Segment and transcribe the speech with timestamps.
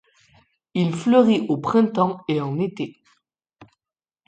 [0.73, 3.03] Il fleurit au printemps et en été.